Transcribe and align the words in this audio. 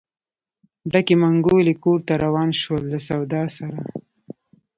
ډکې 0.91 1.15
منګولې 1.21 1.73
کور 1.83 1.99
ته 2.07 2.13
روان 2.25 2.49
شول 2.61 2.83
له 2.91 2.99
سودا 3.07 3.43
سره. 3.57 3.77